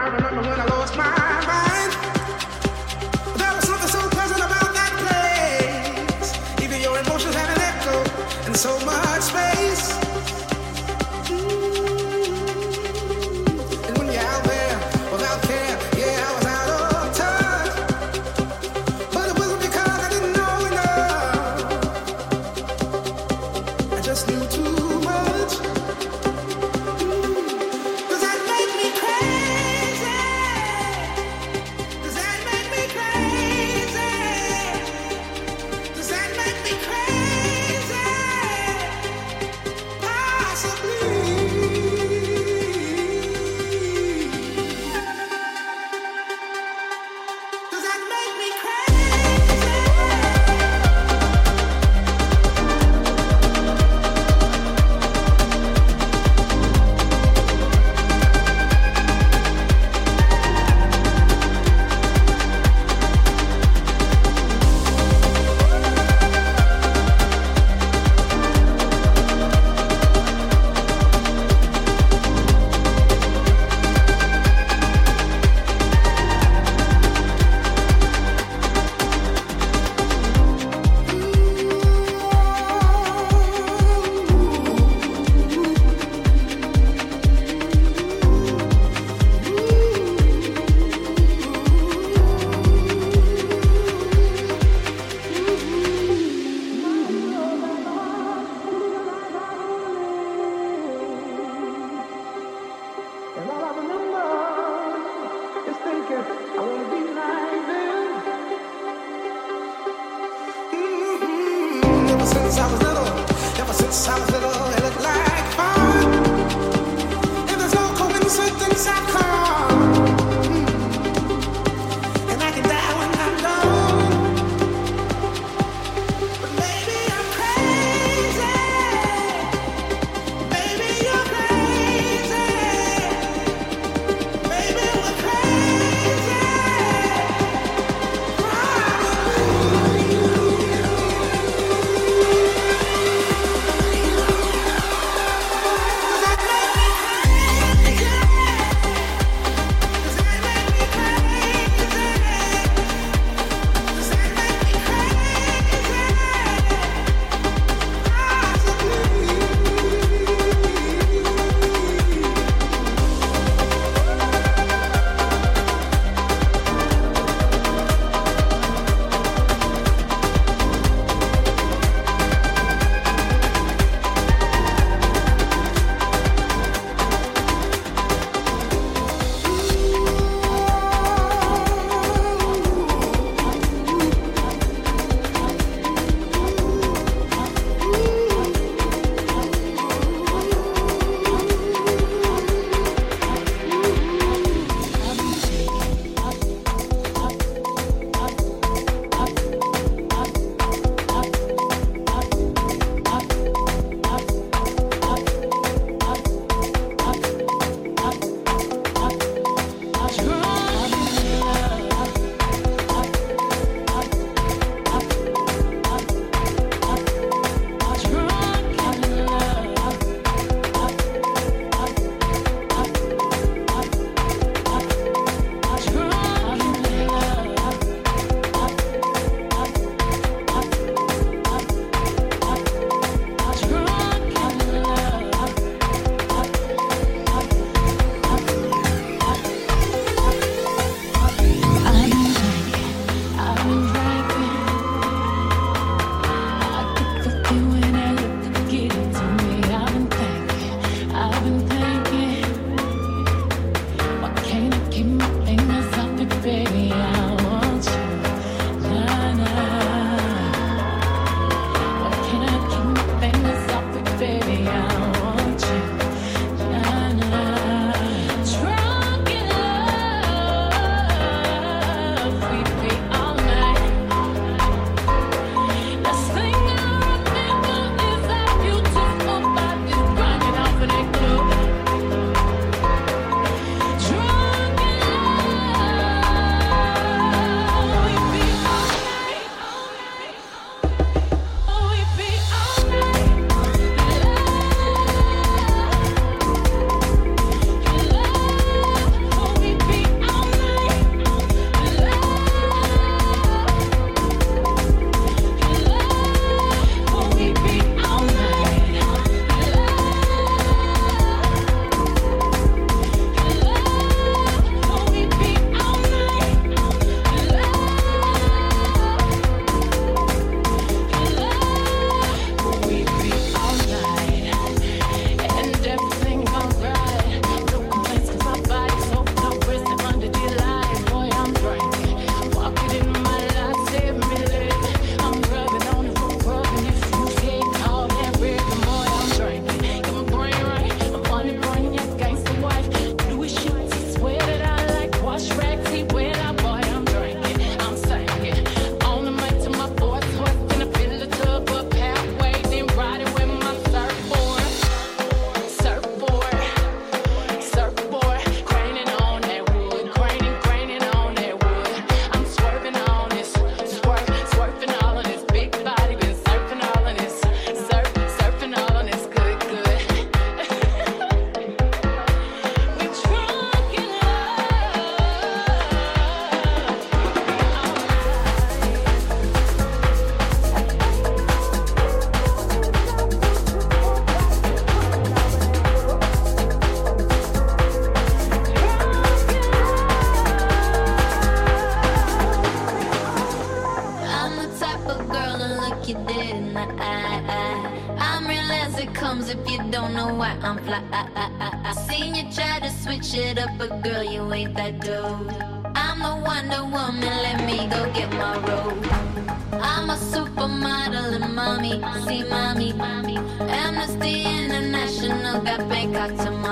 [0.00, 0.57] I don't know.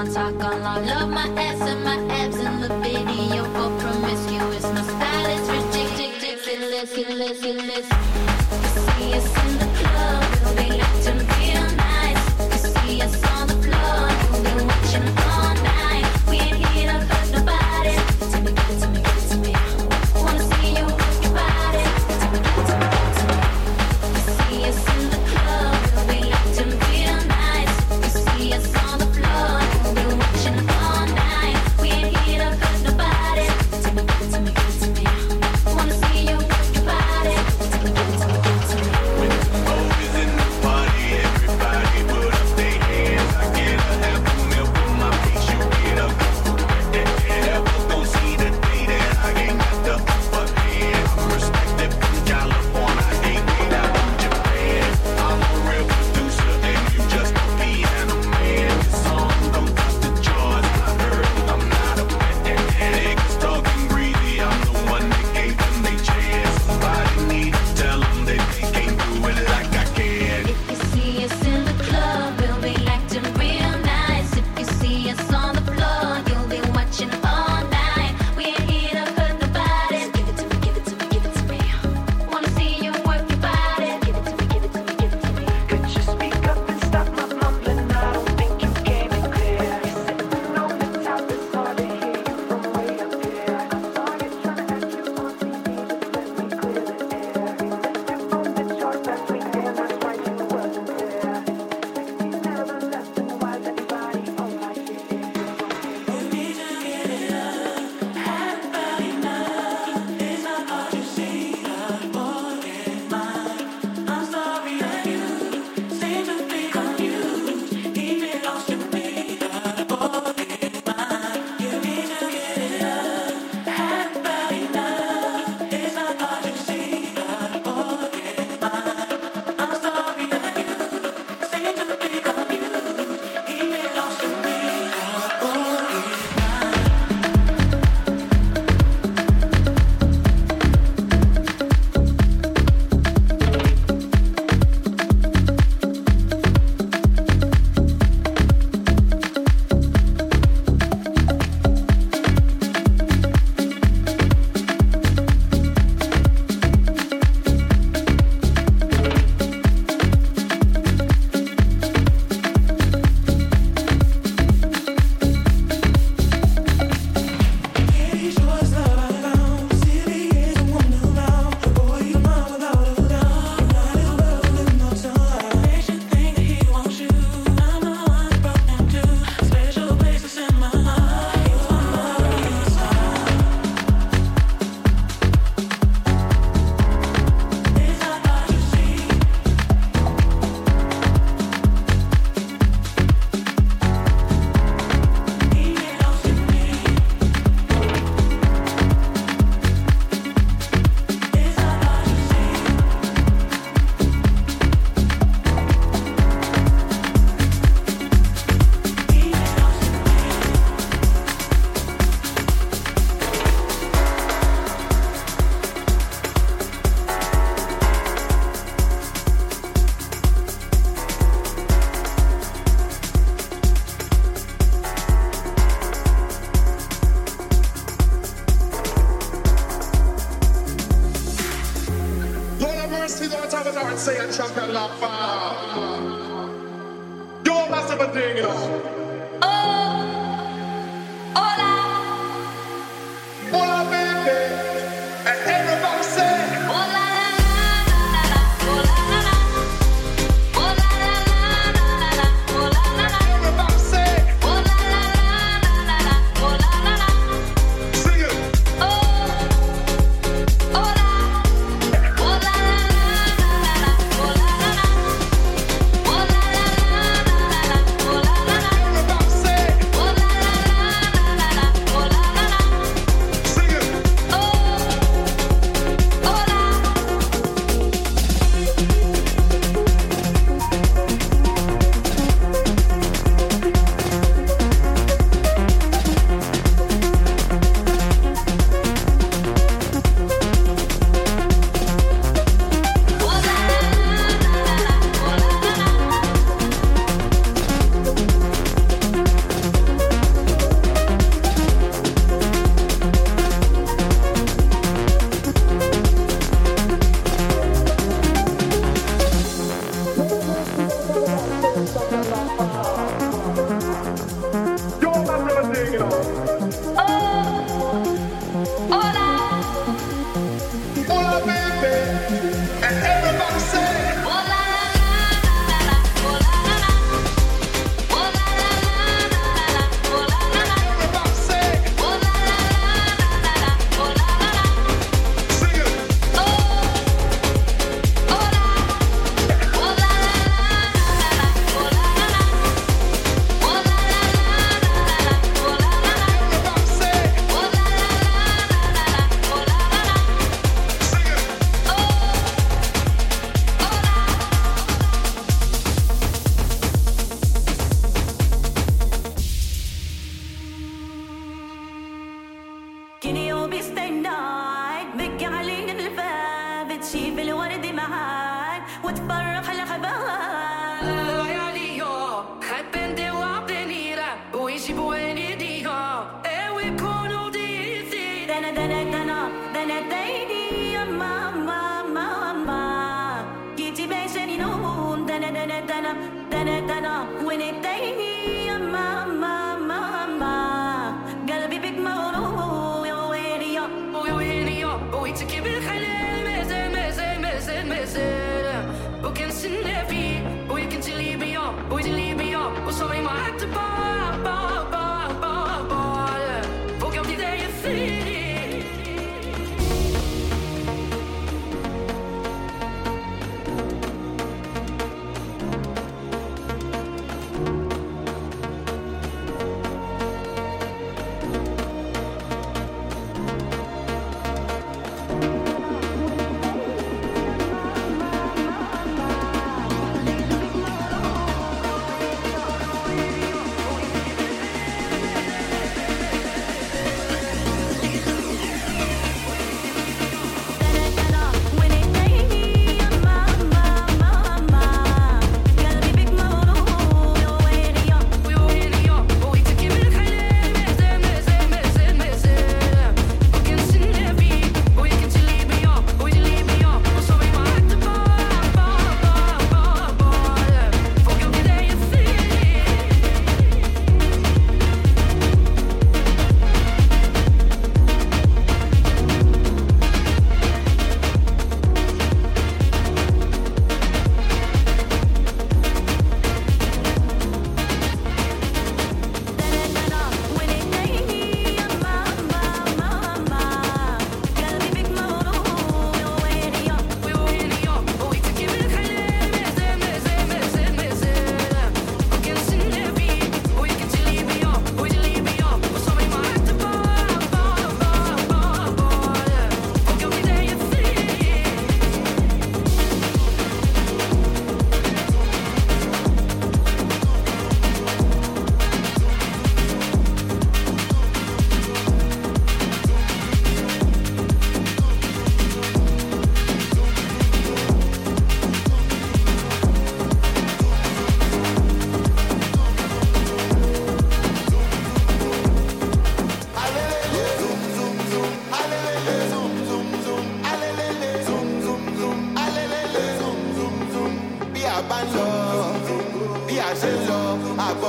[0.05, 2.06] someone talk all love my ass and my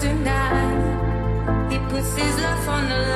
[0.00, 1.70] tonight.
[1.70, 3.15] He puts his life on the line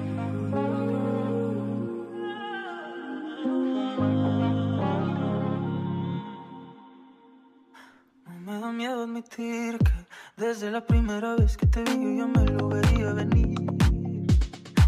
[10.41, 13.59] desde la primera vez que te vi yo me lo veía venir.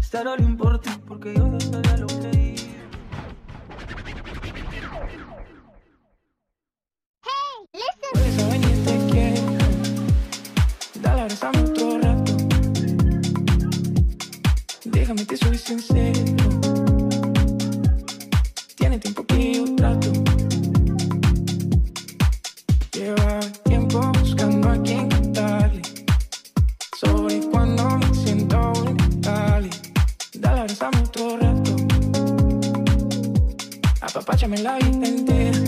[0.00, 2.72] Estar al importa porque yo ya sabía lo que iba.
[8.14, 9.42] Hueles a vaina y te quiero.
[11.00, 12.32] Dale, abrázame otro rato.
[14.84, 16.24] Déjame, te soy sincero.
[18.74, 20.10] Tiene tiempo que yo trato.
[22.92, 25.13] Lleva tiempo buscando a quien
[34.24, 35.58] Apapáchame la vida entera.